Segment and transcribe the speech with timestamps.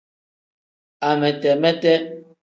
[1.09, 1.93] Amete-mete.